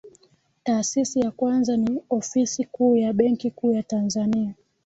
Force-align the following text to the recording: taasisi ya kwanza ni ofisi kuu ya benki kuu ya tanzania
taasisi 0.63 1.19
ya 1.19 1.31
kwanza 1.31 1.77
ni 1.77 2.01
ofisi 2.09 2.63
kuu 2.65 2.95
ya 2.95 3.13
benki 3.13 3.51
kuu 3.51 3.71
ya 3.73 3.83
tanzania 3.83 4.53